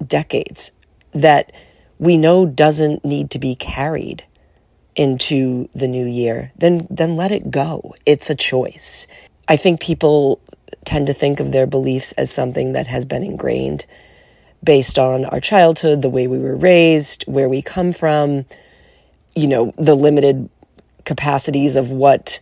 decades 0.05 0.73
that 1.13 1.53
we 1.99 2.17
know 2.17 2.47
doesn't 2.47 3.05
need 3.05 3.31
to 3.31 3.39
be 3.39 3.55
carried 3.55 4.25
into 4.97 5.69
the 5.75 5.89
new 5.89 6.07
year, 6.07 6.53
then 6.57 6.87
then 6.91 7.17
let 7.17 7.31
it 7.31 7.51
go. 7.51 7.95
It's 8.07 8.31
a 8.31 8.35
choice. 8.35 9.07
I 9.49 9.57
think 9.57 9.81
people 9.81 10.41
tend 10.85 11.07
to 11.07 11.15
think 11.15 11.41
of 11.41 11.53
their 11.53 11.67
beliefs 11.67 12.13
as 12.13 12.31
something 12.31 12.73
that 12.73 12.87
has 12.87 13.05
been 13.05 13.23
ingrained 13.23 13.87
based 14.63 14.99
on 14.99 15.25
our 15.25 15.41
childhood, 15.41 16.03
the 16.03 16.11
way 16.11 16.27
we 16.27 16.39
were 16.39 16.57
raised, 16.57 17.25
where 17.25 17.49
we 17.49 17.63
come 17.63 17.93
from, 17.93 18.45
you 19.35 19.47
know, 19.47 19.73
the 19.79 19.95
limited 19.95 20.51
capacities 21.05 21.77
of 21.77 21.91
what 21.91 22.41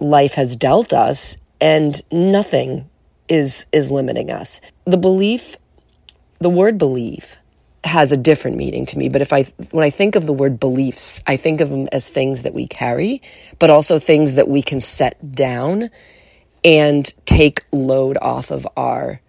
life 0.00 0.34
has 0.34 0.56
dealt 0.56 0.92
us 0.92 1.36
and 1.60 2.02
nothing 2.12 2.88
is 3.28 3.66
is 3.72 3.90
limiting 3.90 4.30
us. 4.30 4.60
The 4.84 4.96
belief 4.96 5.56
the 6.40 6.50
word 6.50 6.76
believe 6.76 7.38
has 7.84 8.12
a 8.12 8.16
different 8.16 8.56
meaning 8.56 8.86
to 8.86 8.98
me. 8.98 9.08
But 9.08 9.22
if 9.22 9.32
I, 9.32 9.44
when 9.70 9.84
I 9.84 9.90
think 9.90 10.16
of 10.16 10.26
the 10.26 10.32
word 10.32 10.58
beliefs, 10.58 11.22
I 11.26 11.36
think 11.36 11.60
of 11.60 11.70
them 11.70 11.88
as 11.92 12.08
things 12.08 12.42
that 12.42 12.54
we 12.54 12.66
carry, 12.66 13.22
but 13.58 13.70
also 13.70 13.98
things 13.98 14.34
that 14.34 14.48
we 14.48 14.62
can 14.62 14.80
set 14.80 15.34
down 15.34 15.90
and 16.64 17.12
take 17.26 17.64
load 17.72 18.16
off 18.22 18.50
of 18.50 18.66
our, 18.76 19.20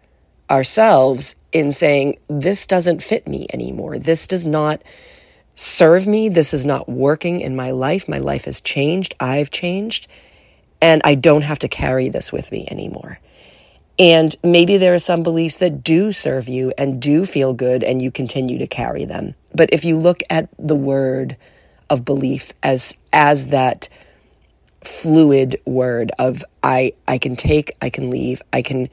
ourselves 0.49 1.35
in 1.51 1.71
saying, 1.71 2.17
this 2.29 2.65
doesn't 2.65 3.03
fit 3.03 3.27
me 3.27 3.47
anymore. 3.51 3.99
This 3.99 4.25
does 4.25 4.45
not 4.45 4.81
serve 5.55 6.07
me. 6.07 6.29
This 6.29 6.53
is 6.53 6.65
not 6.65 6.87
working 6.87 7.41
in 7.41 7.55
my 7.55 7.71
life. 7.71 8.07
My 8.07 8.19
life 8.19 8.45
has 8.45 8.61
changed. 8.61 9.15
I've 9.19 9.51
changed 9.51 10.07
and 10.81 11.01
I 11.03 11.15
don't 11.15 11.41
have 11.41 11.59
to 11.59 11.67
carry 11.67 12.09
this 12.09 12.31
with 12.31 12.51
me 12.51 12.67
anymore. 12.69 13.19
And 13.97 14.35
maybe 14.43 14.77
there 14.77 14.93
are 14.93 14.99
some 14.99 15.23
beliefs 15.23 15.57
that 15.57 15.83
do 15.83 16.11
serve 16.11 16.49
you 16.49 16.73
and 16.77 17.01
do 17.01 17.25
feel 17.25 17.53
good 17.53 17.83
and 17.83 18.01
you 18.01 18.11
continue 18.11 18.57
to 18.57 18.67
carry 18.67 19.05
them. 19.05 19.35
But 19.53 19.69
if 19.71 19.85
you 19.85 19.97
look 19.97 20.21
at 20.29 20.49
the 20.59 20.75
word 20.75 21.37
of 21.89 22.03
belief 22.03 22.51
as 22.61 22.97
as 23.13 23.47
that 23.47 23.87
fluid 24.87 25.59
word 25.65 26.11
of 26.19 26.43
I 26.63 26.93
I 27.07 27.17
can 27.17 27.35
take, 27.35 27.75
I 27.81 27.89
can 27.89 28.09
leave, 28.09 28.41
I 28.53 28.61
can 28.61 28.89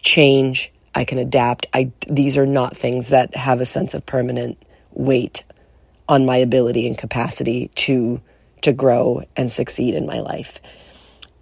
change, 0.00 0.72
I 0.94 1.04
can 1.04 1.18
adapt. 1.18 1.66
I 1.72 1.92
these 2.08 2.36
are 2.38 2.46
not 2.46 2.76
things 2.76 3.08
that 3.08 3.34
have 3.36 3.60
a 3.60 3.64
sense 3.64 3.94
of 3.94 4.06
permanent 4.06 4.58
weight 4.92 5.44
on 6.08 6.26
my 6.26 6.36
ability 6.36 6.86
and 6.86 6.98
capacity 6.98 7.68
to 7.74 8.20
to 8.62 8.72
grow 8.72 9.22
and 9.36 9.50
succeed 9.50 9.94
in 9.94 10.06
my 10.06 10.20
life. 10.20 10.60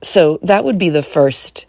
So 0.03 0.39
that 0.43 0.65
would 0.65 0.79
be 0.79 0.91
the 0.91 1.03
first 1.03 1.67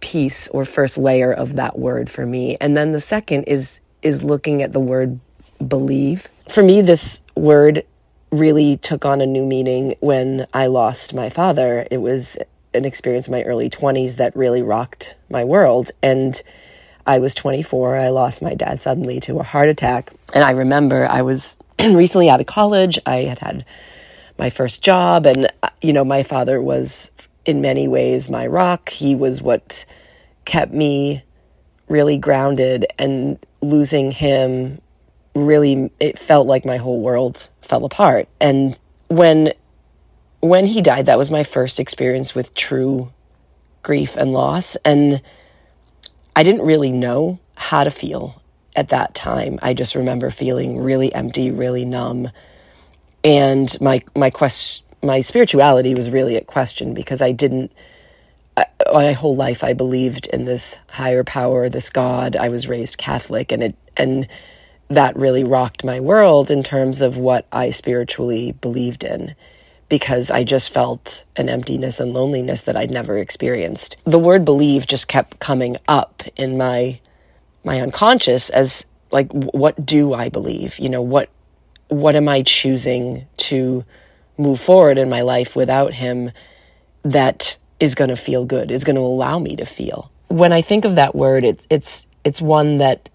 piece 0.00 0.48
or 0.48 0.64
first 0.64 0.98
layer 0.98 1.32
of 1.32 1.56
that 1.56 1.78
word 1.78 2.10
for 2.10 2.26
me. 2.26 2.56
And 2.60 2.76
then 2.76 2.92
the 2.92 3.00
second 3.00 3.44
is 3.44 3.80
is 4.02 4.22
looking 4.22 4.62
at 4.62 4.72
the 4.72 4.80
word 4.80 5.20
believe. 5.66 6.28
For 6.48 6.62
me 6.62 6.80
this 6.80 7.20
word 7.36 7.84
really 8.30 8.76
took 8.76 9.04
on 9.04 9.20
a 9.20 9.26
new 9.26 9.44
meaning 9.44 9.96
when 10.00 10.46
I 10.54 10.66
lost 10.66 11.14
my 11.14 11.30
father. 11.30 11.86
It 11.90 11.98
was 11.98 12.38
an 12.74 12.84
experience 12.84 13.26
in 13.26 13.32
my 13.32 13.42
early 13.42 13.68
20s 13.68 14.16
that 14.16 14.36
really 14.36 14.62
rocked 14.62 15.16
my 15.28 15.44
world 15.44 15.90
and 16.02 16.40
I 17.06 17.18
was 17.18 17.34
24. 17.34 17.96
I 17.96 18.08
lost 18.10 18.42
my 18.42 18.54
dad 18.54 18.80
suddenly 18.80 19.18
to 19.20 19.40
a 19.40 19.42
heart 19.42 19.68
attack. 19.68 20.12
And 20.32 20.44
I 20.44 20.52
remember 20.52 21.06
I 21.06 21.22
was 21.22 21.58
recently 21.80 22.30
out 22.30 22.40
of 22.40 22.46
college. 22.46 22.98
I 23.06 23.16
had 23.16 23.38
had 23.38 23.64
my 24.38 24.50
first 24.50 24.82
job 24.82 25.26
and 25.26 25.50
uh, 25.62 25.70
you 25.82 25.92
know 25.92 26.04
my 26.04 26.22
father 26.22 26.62
was 26.62 27.10
in 27.44 27.60
many 27.60 27.88
ways 27.88 28.30
my 28.30 28.46
rock. 28.46 28.90
He 28.90 29.14
was 29.14 29.42
what 29.42 29.84
kept 30.44 30.72
me 30.72 31.22
really 31.88 32.18
grounded 32.18 32.86
and 32.98 33.38
losing 33.60 34.12
him 34.12 34.80
really 35.34 35.90
it 36.00 36.18
felt 36.18 36.46
like 36.46 36.64
my 36.64 36.76
whole 36.76 37.00
world 37.00 37.48
fell 37.62 37.84
apart. 37.84 38.28
And 38.40 38.78
when 39.08 39.52
when 40.40 40.66
he 40.66 40.80
died, 40.80 41.06
that 41.06 41.18
was 41.18 41.30
my 41.30 41.44
first 41.44 41.78
experience 41.78 42.34
with 42.34 42.54
true 42.54 43.12
grief 43.82 44.16
and 44.16 44.32
loss 44.32 44.76
and 44.84 45.20
I 46.34 46.42
didn't 46.42 46.62
really 46.62 46.92
know 46.92 47.38
how 47.54 47.84
to 47.84 47.90
feel 47.90 48.40
at 48.76 48.88
that 48.90 49.14
time. 49.14 49.58
I 49.62 49.74
just 49.74 49.94
remember 49.94 50.30
feeling 50.30 50.78
really 50.78 51.12
empty, 51.12 51.50
really 51.50 51.84
numb. 51.84 52.30
And 53.22 53.78
my 53.80 54.02
my 54.16 54.30
quest 54.30 54.82
my 55.02 55.20
spirituality 55.20 55.94
was 55.94 56.10
really 56.10 56.36
at 56.36 56.46
question 56.46 56.94
because 56.94 57.20
I 57.20 57.32
didn't 57.32 57.72
I, 58.56 58.66
my 58.92 59.12
whole 59.12 59.36
life 59.36 59.62
I 59.62 59.72
believed 59.72 60.26
in 60.26 60.44
this 60.44 60.76
higher 60.88 61.24
power, 61.24 61.68
this 61.68 61.90
God. 61.90 62.36
I 62.36 62.48
was 62.48 62.68
raised 62.68 62.98
Catholic 62.98 63.52
and 63.52 63.62
it 63.62 63.76
and 63.96 64.26
that 64.90 65.16
really 65.16 65.44
rocked 65.44 65.84
my 65.84 66.00
world 66.00 66.50
in 66.50 66.62
terms 66.62 67.00
of 67.00 67.16
what 67.16 67.46
I 67.52 67.70
spiritually 67.70 68.52
believed 68.52 69.04
in 69.04 69.34
because 69.88 70.30
I 70.30 70.44
just 70.44 70.72
felt 70.72 71.24
an 71.36 71.48
emptiness 71.48 72.00
and 72.00 72.12
loneliness 72.12 72.62
that 72.62 72.76
I'd 72.76 72.90
never 72.90 73.18
experienced. 73.18 73.96
The 74.04 74.18
word 74.18 74.44
believe 74.44 74.86
just 74.86 75.08
kept 75.08 75.38
coming 75.40 75.76
up 75.88 76.22
in 76.36 76.58
my 76.58 77.00
my 77.62 77.80
unconscious 77.80 78.50
as 78.50 78.86
like 79.10 79.30
what 79.32 79.84
do 79.84 80.14
I 80.14 80.28
believe? 80.28 80.78
You 80.78 80.88
know, 80.88 81.02
what 81.02 81.28
what 81.88 82.16
am 82.16 82.28
I 82.28 82.42
choosing 82.42 83.26
to 83.36 83.84
move 84.38 84.60
forward 84.60 84.98
in 84.98 85.10
my 85.10 85.22
life 85.22 85.54
without 85.54 85.92
him 85.92 86.30
that 87.02 87.56
is 87.78 87.94
going 87.94 88.10
to 88.10 88.16
feel 88.16 88.44
good, 88.44 88.70
is 88.70 88.84
going 88.84 88.96
to 88.96 89.02
allow 89.02 89.38
me 89.38 89.56
to 89.56 89.64
feel. 89.64 90.10
When 90.28 90.52
I 90.52 90.62
think 90.62 90.84
of 90.84 90.94
that 90.96 91.14
word, 91.14 91.44
it's 91.44 91.66
it's 91.70 92.06
it's 92.24 92.40
one 92.40 92.78
that 92.78 93.08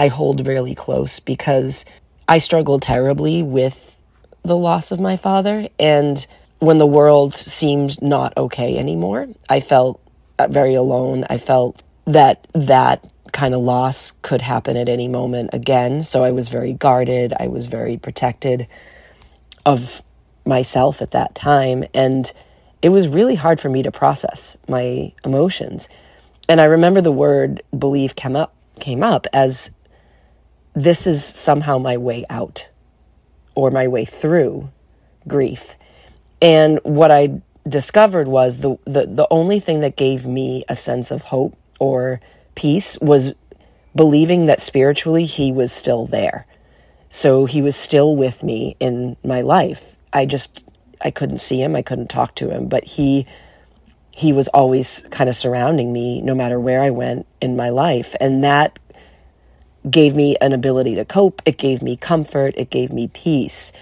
I 0.00 0.08
hold 0.08 0.46
really 0.46 0.74
close 0.74 1.20
because 1.20 1.84
I 2.26 2.38
struggled 2.38 2.80
terribly 2.80 3.42
with 3.42 3.94
the 4.42 4.56
loss 4.56 4.92
of 4.92 4.98
my 4.98 5.18
father 5.18 5.68
and 5.78 6.26
when 6.58 6.78
the 6.78 6.86
world 6.86 7.34
seemed 7.34 8.00
not 8.00 8.34
okay 8.34 8.78
anymore, 8.78 9.28
I 9.50 9.60
felt 9.60 10.00
very 10.48 10.74
alone. 10.74 11.26
I 11.28 11.36
felt 11.36 11.82
that 12.06 12.46
that 12.54 13.10
kind 13.32 13.52
of 13.52 13.60
loss 13.60 14.12
could 14.22 14.40
happen 14.40 14.78
at 14.78 14.88
any 14.88 15.06
moment 15.06 15.50
again, 15.52 16.02
so 16.02 16.24
I 16.24 16.30
was 16.30 16.48
very 16.48 16.72
guarded, 16.72 17.34
I 17.38 17.48
was 17.48 17.66
very 17.66 17.98
protected 17.98 18.68
of 19.66 20.00
myself 20.46 21.02
at 21.02 21.10
that 21.10 21.34
time. 21.34 21.84
And 21.92 22.32
it 22.80 22.88
was 22.88 23.06
really 23.06 23.34
hard 23.34 23.60
for 23.60 23.68
me 23.68 23.82
to 23.82 23.92
process 23.92 24.56
my 24.66 25.12
emotions. 25.26 25.90
And 26.48 26.58
I 26.58 26.64
remember 26.64 27.02
the 27.02 27.12
word 27.12 27.62
believe 27.78 28.16
came 28.16 28.34
up 28.34 28.54
came 28.80 29.02
up 29.02 29.26
as 29.34 29.70
this 30.74 31.06
is 31.06 31.24
somehow 31.24 31.78
my 31.78 31.96
way 31.96 32.24
out 32.30 32.68
or 33.54 33.70
my 33.70 33.88
way 33.88 34.04
through 34.04 34.70
grief. 35.26 35.76
And 36.40 36.80
what 36.82 37.10
I 37.10 37.42
discovered 37.68 38.26
was 38.26 38.58
the, 38.58 38.78
the 38.84 39.06
the 39.06 39.26
only 39.30 39.60
thing 39.60 39.80
that 39.80 39.96
gave 39.96 40.26
me 40.26 40.64
a 40.68 40.74
sense 40.74 41.10
of 41.10 41.22
hope 41.22 41.56
or 41.78 42.20
peace 42.54 42.96
was 43.00 43.34
believing 43.94 44.46
that 44.46 44.60
spiritually 44.60 45.26
he 45.26 45.52
was 45.52 45.70
still 45.70 46.06
there. 46.06 46.46
So 47.10 47.44
he 47.44 47.60
was 47.60 47.76
still 47.76 48.16
with 48.16 48.42
me 48.42 48.76
in 48.80 49.16
my 49.22 49.40
life 49.40 49.96
I 50.12 50.26
just 50.26 50.64
I 51.00 51.10
couldn't 51.10 51.38
see 51.38 51.62
him, 51.62 51.74
I 51.74 51.82
couldn't 51.82 52.10
talk 52.10 52.34
to 52.36 52.50
him, 52.50 52.68
but 52.68 52.84
he 52.84 53.26
he 54.10 54.32
was 54.32 54.48
always 54.48 55.04
kind 55.10 55.30
of 55.30 55.36
surrounding 55.36 55.92
me 55.92 56.20
no 56.20 56.34
matter 56.34 56.60
where 56.60 56.82
I 56.82 56.90
went 56.90 57.26
in 57.40 57.56
my 57.56 57.70
life 57.70 58.14
and 58.20 58.44
that 58.44 58.78
gave 59.88 60.14
me 60.14 60.36
an 60.40 60.52
ability 60.52 60.94
to 60.96 61.04
cope, 61.04 61.40
it 61.46 61.56
gave 61.56 61.82
me 61.82 61.96
comfort, 61.96 62.54
it 62.56 62.70
gave 62.70 62.92
me 62.92 63.08
peace. 63.08 63.72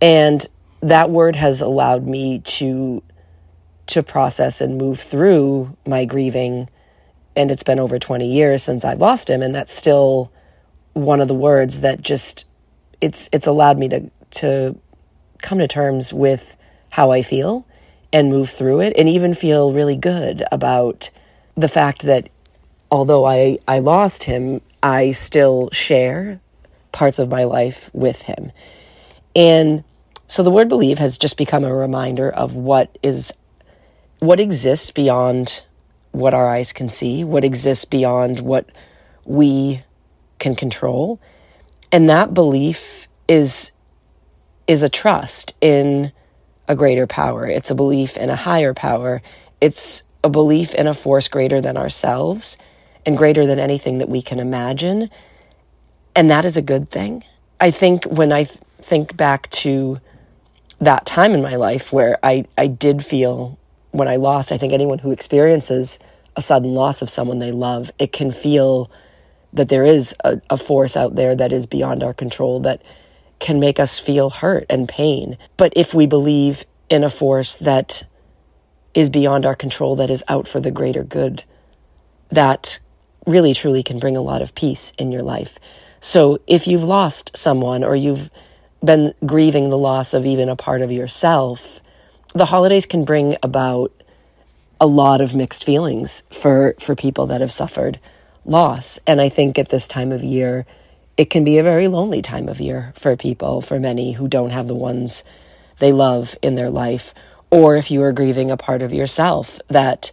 And 0.00 0.46
that 0.80 1.10
word 1.10 1.36
has 1.36 1.60
allowed 1.60 2.06
me 2.06 2.40
to 2.40 3.02
to 3.86 4.02
process 4.04 4.60
and 4.60 4.78
move 4.78 5.00
through 5.00 5.76
my 5.84 6.04
grieving. 6.04 6.68
And 7.34 7.50
it's 7.50 7.64
been 7.64 7.80
over 7.80 7.98
20 7.98 8.32
years 8.32 8.62
since 8.62 8.84
I 8.84 8.94
lost 8.94 9.28
him. 9.28 9.42
And 9.42 9.52
that's 9.52 9.72
still 9.72 10.30
one 10.92 11.20
of 11.20 11.28
the 11.28 11.34
words 11.34 11.80
that 11.80 12.00
just 12.00 12.44
it's 13.00 13.28
it's 13.32 13.46
allowed 13.46 13.78
me 13.78 13.88
to 13.88 14.10
to 14.30 14.78
come 15.42 15.58
to 15.58 15.68
terms 15.68 16.12
with 16.12 16.56
how 16.90 17.10
I 17.10 17.22
feel 17.22 17.66
and 18.12 18.28
move 18.28 18.50
through 18.50 18.80
it 18.80 18.92
and 18.96 19.08
even 19.08 19.34
feel 19.34 19.72
really 19.72 19.96
good 19.96 20.44
about 20.50 21.10
the 21.56 21.68
fact 21.68 22.02
that 22.02 22.28
although 22.90 23.24
I 23.24 23.58
I 23.66 23.78
lost 23.78 24.24
him 24.24 24.60
I 24.82 25.12
still 25.12 25.70
share 25.72 26.40
parts 26.92 27.18
of 27.18 27.28
my 27.28 27.44
life 27.44 27.90
with 27.92 28.22
him 28.22 28.52
and 29.34 29.84
so 30.26 30.42
the 30.42 30.50
word 30.50 30.68
believe 30.68 30.98
has 30.98 31.18
just 31.18 31.36
become 31.36 31.64
a 31.64 31.74
reminder 31.74 32.30
of 32.30 32.54
what 32.54 32.96
is 33.02 33.32
what 34.20 34.38
exists 34.38 34.90
beyond 34.90 35.64
what 36.12 36.34
our 36.34 36.48
eyes 36.48 36.72
can 36.72 36.88
see, 36.88 37.24
what 37.24 37.44
exists 37.44 37.84
beyond 37.84 38.40
what 38.40 38.68
we 39.24 39.82
can 40.38 40.54
control. 40.54 41.20
And 41.90 42.08
that 42.08 42.34
belief 42.34 43.08
is 43.28 43.72
is 44.66 44.82
a 44.82 44.88
trust 44.88 45.54
in 45.60 46.12
a 46.68 46.76
greater 46.76 47.06
power. 47.06 47.46
It's 47.46 47.70
a 47.70 47.74
belief 47.74 48.16
in 48.16 48.30
a 48.30 48.36
higher 48.36 48.74
power. 48.74 49.22
It's 49.60 50.04
a 50.22 50.28
belief 50.28 50.74
in 50.74 50.86
a 50.86 50.94
force 50.94 51.26
greater 51.26 51.60
than 51.60 51.76
ourselves 51.76 52.56
and 53.06 53.16
greater 53.16 53.46
than 53.46 53.58
anything 53.58 53.98
that 53.98 54.08
we 54.08 54.22
can 54.22 54.38
imagine. 54.38 55.10
And 56.14 56.30
that 56.30 56.44
is 56.44 56.56
a 56.56 56.62
good 56.62 56.90
thing. 56.90 57.24
I 57.60 57.70
think 57.70 58.04
when 58.04 58.32
I 58.32 58.44
th- 58.44 58.58
think 58.80 59.16
back 59.16 59.50
to 59.50 60.00
that 60.80 61.06
time 61.06 61.32
in 61.32 61.42
my 61.42 61.56
life 61.56 61.92
where 61.92 62.18
I, 62.22 62.46
I 62.56 62.66
did 62.66 63.04
feel 63.04 63.58
when 63.90 64.08
I 64.08 64.16
lost, 64.16 64.52
I 64.52 64.58
think 64.58 64.72
anyone 64.72 64.98
who 64.98 65.10
experiences 65.10 65.98
a 66.36 66.42
sudden 66.42 66.74
loss 66.74 67.02
of 67.02 67.10
someone 67.10 67.38
they 67.38 67.52
love, 67.52 67.90
it 67.98 68.12
can 68.12 68.30
feel 68.30 68.90
that 69.52 69.68
there 69.68 69.84
is 69.84 70.14
a, 70.24 70.40
a 70.48 70.56
force 70.56 70.96
out 70.96 71.16
there 71.16 71.34
that 71.34 71.52
is 71.52 71.66
beyond 71.66 72.02
our 72.02 72.14
control 72.14 72.60
that 72.60 72.82
can 73.40 73.58
make 73.58 73.80
us 73.80 73.98
feel 73.98 74.30
hurt 74.30 74.64
and 74.70 74.88
pain. 74.88 75.36
But 75.56 75.72
if 75.74 75.92
we 75.92 76.06
believe 76.06 76.64
in 76.88 77.04
a 77.04 77.10
force 77.10 77.56
that 77.56 78.04
is 78.94 79.10
beyond 79.10 79.44
our 79.44 79.54
control, 79.54 79.96
that 79.96 80.10
is 80.10 80.22
out 80.28 80.46
for 80.46 80.60
the 80.60 80.70
greater 80.70 81.02
good, 81.02 81.44
that 82.30 82.78
really 83.26 83.54
truly 83.54 83.82
can 83.82 83.98
bring 83.98 84.16
a 84.16 84.22
lot 84.22 84.42
of 84.42 84.54
peace 84.54 84.92
in 84.98 85.12
your 85.12 85.22
life. 85.22 85.58
So 86.00 86.40
if 86.46 86.66
you've 86.66 86.84
lost 86.84 87.36
someone 87.36 87.84
or 87.84 87.94
you've 87.94 88.30
been 88.82 89.14
grieving 89.26 89.68
the 89.68 89.78
loss 89.78 90.14
of 90.14 90.24
even 90.24 90.48
a 90.48 90.56
part 90.56 90.82
of 90.82 90.90
yourself, 90.90 91.80
the 92.34 92.46
holidays 92.46 92.86
can 92.86 93.04
bring 93.04 93.36
about 93.42 93.92
a 94.80 94.86
lot 94.86 95.20
of 95.20 95.34
mixed 95.34 95.64
feelings 95.64 96.22
for 96.30 96.74
for 96.80 96.96
people 96.96 97.26
that 97.26 97.42
have 97.42 97.52
suffered 97.52 98.00
loss. 98.46 98.98
And 99.06 99.20
I 99.20 99.28
think 99.28 99.58
at 99.58 99.68
this 99.68 99.86
time 99.86 100.10
of 100.12 100.24
year, 100.24 100.64
it 101.16 101.28
can 101.28 101.44
be 101.44 101.58
a 101.58 101.62
very 101.62 101.88
lonely 101.88 102.22
time 102.22 102.48
of 102.48 102.60
year 102.60 102.94
for 102.96 103.14
people, 103.16 103.60
for 103.60 103.78
many 103.78 104.12
who 104.12 104.26
don't 104.26 104.50
have 104.50 104.68
the 104.68 104.74
ones 104.74 105.22
they 105.78 105.92
love 105.92 106.36
in 106.40 106.54
their 106.54 106.70
life, 106.70 107.12
or 107.50 107.76
if 107.76 107.90
you 107.90 108.02
are 108.02 108.12
grieving 108.12 108.50
a 108.50 108.56
part 108.56 108.80
of 108.80 108.92
yourself 108.92 109.60
that 109.68 110.12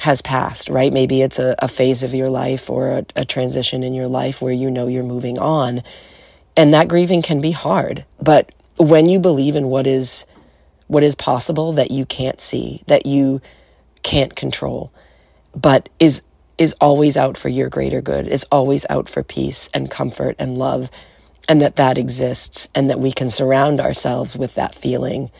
has 0.00 0.22
passed, 0.22 0.68
right? 0.68 0.92
Maybe 0.92 1.22
it's 1.22 1.38
a, 1.38 1.54
a 1.58 1.68
phase 1.68 2.02
of 2.02 2.14
your 2.14 2.30
life 2.30 2.68
or 2.70 2.88
a, 2.88 3.06
a 3.16 3.24
transition 3.24 3.82
in 3.82 3.94
your 3.94 4.08
life 4.08 4.42
where 4.42 4.52
you 4.52 4.70
know 4.70 4.88
you're 4.88 5.04
moving 5.04 5.38
on 5.38 5.82
and 6.56 6.74
that 6.74 6.88
grieving 6.88 7.22
can 7.22 7.40
be 7.40 7.52
hard 7.52 8.04
but 8.20 8.52
when 8.76 9.08
you 9.08 9.18
believe 9.18 9.56
in 9.56 9.68
what 9.68 9.86
is 9.86 10.24
what 10.86 11.02
is 11.02 11.14
possible 11.14 11.72
that 11.72 11.90
you 11.90 12.04
can't 12.04 12.40
see 12.40 12.82
that 12.86 13.06
you 13.06 13.40
can't 14.02 14.36
control 14.36 14.92
but 15.54 15.88
is 15.98 16.22
is 16.58 16.74
always 16.80 17.16
out 17.16 17.36
for 17.36 17.48
your 17.48 17.68
greater 17.68 18.00
good 18.00 18.26
is 18.26 18.44
always 18.50 18.84
out 18.90 19.08
for 19.08 19.22
peace 19.22 19.68
and 19.72 19.90
comfort 19.90 20.36
and 20.38 20.58
love 20.58 20.90
and 21.48 21.60
that 21.60 21.76
that 21.76 21.98
exists 21.98 22.68
and 22.74 22.90
that 22.90 23.00
we 23.00 23.12
can 23.12 23.28
surround 23.28 23.80
ourselves 23.80 24.36
with 24.36 24.54
that 24.54 24.74
feeling 24.74 25.30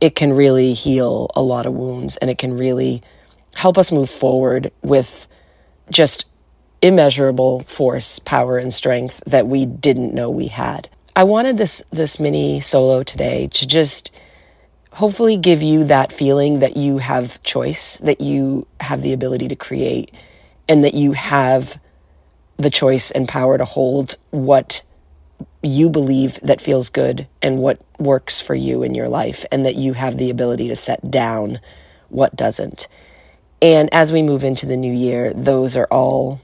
it 0.00 0.16
can 0.16 0.32
really 0.32 0.74
heal 0.74 1.30
a 1.34 1.42
lot 1.42 1.66
of 1.66 1.72
wounds 1.72 2.16
and 2.18 2.30
it 2.30 2.38
can 2.38 2.56
really 2.56 3.02
help 3.54 3.78
us 3.78 3.92
move 3.92 4.10
forward 4.10 4.72
with 4.82 5.26
just 5.90 6.26
immeasurable 6.80 7.62
force, 7.68 8.18
power, 8.18 8.58
and 8.58 8.74
strength 8.74 9.22
that 9.26 9.46
we 9.46 9.66
didn't 9.66 10.14
know 10.14 10.30
we 10.30 10.48
had. 10.48 10.88
I 11.14 11.24
wanted 11.24 11.58
this 11.58 11.82
this 11.90 12.18
mini 12.18 12.60
solo 12.60 13.02
today 13.02 13.48
to 13.48 13.66
just 13.66 14.10
hopefully 14.90 15.36
give 15.36 15.62
you 15.62 15.84
that 15.84 16.12
feeling 16.12 16.60
that 16.60 16.76
you 16.76 16.98
have 16.98 17.42
choice, 17.42 17.98
that 17.98 18.20
you 18.20 18.66
have 18.80 19.02
the 19.02 19.12
ability 19.12 19.48
to 19.48 19.56
create, 19.56 20.14
and 20.68 20.84
that 20.84 20.94
you 20.94 21.12
have 21.12 21.78
the 22.56 22.70
choice 22.70 23.10
and 23.10 23.28
power 23.28 23.58
to 23.58 23.64
hold 23.64 24.16
what 24.30 24.82
you 25.62 25.88
believe 25.88 26.38
that 26.42 26.60
feels 26.60 26.88
good 26.88 27.26
and 27.40 27.58
what 27.58 27.80
works 27.98 28.40
for 28.40 28.54
you 28.54 28.82
in 28.82 28.94
your 28.94 29.08
life, 29.08 29.44
and 29.52 29.64
that 29.66 29.76
you 29.76 29.92
have 29.92 30.16
the 30.16 30.30
ability 30.30 30.68
to 30.68 30.76
set 30.76 31.10
down 31.10 31.60
what 32.08 32.34
doesn't. 32.36 32.88
And 33.62 33.88
as 33.94 34.12
we 34.12 34.22
move 34.22 34.44
into 34.44 34.66
the 34.66 34.76
new 34.76 34.92
year, 34.92 35.32
those 35.32 35.76
are 35.76 35.86
all 35.86 36.40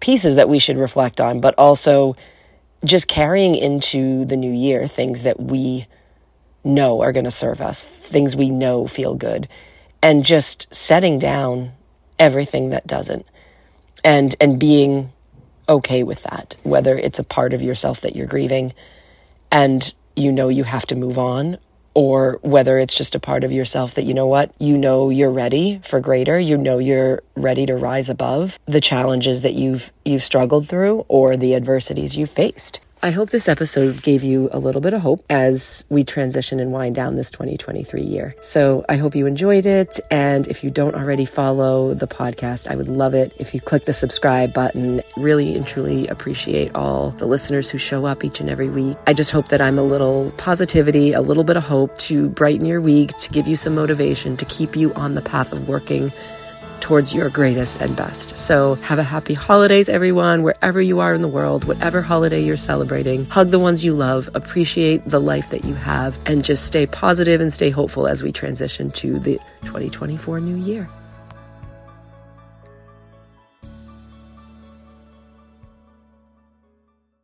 pieces 0.00 0.36
that 0.36 0.48
we 0.48 0.60
should 0.60 0.78
reflect 0.78 1.20
on, 1.20 1.40
but 1.40 1.54
also 1.58 2.16
just 2.84 3.08
carrying 3.08 3.56
into 3.56 4.24
the 4.24 4.36
new 4.36 4.52
year 4.52 4.86
things 4.86 5.22
that 5.22 5.40
we 5.40 5.86
know 6.62 7.02
are 7.02 7.12
going 7.12 7.24
to 7.24 7.30
serve 7.30 7.60
us, 7.60 7.84
things 7.84 8.36
we 8.36 8.50
know 8.50 8.86
feel 8.86 9.14
good, 9.14 9.48
and 10.02 10.24
just 10.24 10.72
setting 10.74 11.18
down 11.18 11.72
everything 12.18 12.70
that 12.70 12.86
doesn't 12.86 13.26
and 14.04 14.36
and 14.40 14.60
being 14.60 15.12
okay 15.68 16.02
with 16.02 16.22
that 16.24 16.56
whether 16.62 16.96
it's 16.96 17.18
a 17.18 17.24
part 17.24 17.52
of 17.52 17.62
yourself 17.62 18.02
that 18.02 18.14
you're 18.14 18.26
grieving 18.26 18.72
and 19.50 19.94
you 20.14 20.30
know 20.30 20.48
you 20.48 20.62
have 20.62 20.86
to 20.86 20.94
move 20.94 21.18
on 21.18 21.58
or 21.94 22.38
whether 22.42 22.78
it's 22.78 22.94
just 22.94 23.14
a 23.14 23.20
part 23.20 23.44
of 23.44 23.52
yourself 23.52 23.94
that 23.94 24.04
you 24.04 24.14
know 24.14 24.26
what, 24.26 24.52
you 24.58 24.76
know 24.76 25.10
you're 25.10 25.30
ready 25.30 25.80
for 25.84 26.00
greater, 26.00 26.38
you 26.38 26.56
know 26.56 26.78
you're 26.78 27.22
ready 27.36 27.66
to 27.66 27.74
rise 27.76 28.08
above 28.08 28.58
the 28.66 28.80
challenges 28.80 29.42
that 29.42 29.54
you've 29.54 29.92
you've 30.04 30.24
struggled 30.24 30.68
through 30.68 31.04
or 31.08 31.36
the 31.36 31.54
adversities 31.54 32.16
you've 32.16 32.30
faced. 32.30 32.80
I 33.04 33.10
hope 33.10 33.28
this 33.28 33.50
episode 33.50 34.00
gave 34.00 34.22
you 34.22 34.48
a 34.50 34.58
little 34.58 34.80
bit 34.80 34.94
of 34.94 35.02
hope 35.02 35.26
as 35.28 35.84
we 35.90 36.04
transition 36.04 36.58
and 36.58 36.72
wind 36.72 36.94
down 36.94 37.16
this 37.16 37.30
2023 37.30 38.00
year. 38.00 38.34
So 38.40 38.82
I 38.88 38.96
hope 38.96 39.14
you 39.14 39.26
enjoyed 39.26 39.66
it. 39.66 40.00
And 40.10 40.48
if 40.48 40.64
you 40.64 40.70
don't 40.70 40.94
already 40.94 41.26
follow 41.26 41.92
the 41.92 42.06
podcast, 42.06 42.66
I 42.66 42.76
would 42.76 42.88
love 42.88 43.12
it 43.12 43.34
if 43.38 43.52
you 43.52 43.60
click 43.60 43.84
the 43.84 43.92
subscribe 43.92 44.54
button. 44.54 45.02
Really 45.18 45.54
and 45.54 45.66
truly 45.66 46.08
appreciate 46.08 46.74
all 46.74 47.10
the 47.10 47.26
listeners 47.26 47.68
who 47.68 47.76
show 47.76 48.06
up 48.06 48.24
each 48.24 48.40
and 48.40 48.48
every 48.48 48.70
week. 48.70 48.96
I 49.06 49.12
just 49.12 49.32
hope 49.32 49.48
that 49.48 49.60
I'm 49.60 49.78
a 49.78 49.84
little 49.84 50.32
positivity, 50.38 51.12
a 51.12 51.20
little 51.20 51.44
bit 51.44 51.58
of 51.58 51.62
hope 51.62 51.98
to 51.98 52.30
brighten 52.30 52.64
your 52.64 52.80
week, 52.80 53.14
to 53.18 53.30
give 53.30 53.46
you 53.46 53.56
some 53.56 53.74
motivation, 53.74 54.38
to 54.38 54.46
keep 54.46 54.76
you 54.76 54.94
on 54.94 55.14
the 55.14 55.20
path 55.20 55.52
of 55.52 55.68
working 55.68 56.10
towards 56.84 57.14
your 57.14 57.30
greatest 57.30 57.80
and 57.80 57.96
best. 57.96 58.36
So 58.36 58.74
have 58.76 58.98
a 58.98 59.02
happy 59.02 59.32
holidays, 59.32 59.88
everyone, 59.88 60.42
wherever 60.42 60.82
you 60.82 61.00
are 61.00 61.14
in 61.14 61.22
the 61.22 61.28
world, 61.28 61.64
whatever 61.64 62.02
holiday 62.02 62.44
you're 62.44 62.58
celebrating. 62.58 63.24
Hug 63.24 63.50
the 63.50 63.58
ones 63.58 63.82
you 63.82 63.94
love, 63.94 64.28
appreciate 64.34 65.02
the 65.08 65.18
life 65.18 65.48
that 65.48 65.64
you 65.64 65.74
have, 65.74 66.18
and 66.26 66.44
just 66.44 66.66
stay 66.66 66.86
positive 66.86 67.40
and 67.40 67.54
stay 67.54 67.70
hopeful 67.70 68.06
as 68.06 68.22
we 68.22 68.32
transition 68.32 68.90
to 68.90 69.18
the 69.18 69.38
2024 69.62 70.40
new 70.40 70.56
year. 70.56 70.86